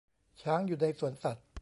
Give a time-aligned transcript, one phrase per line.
[0.41, 1.45] ช้างอยู่ในสวนสัตว์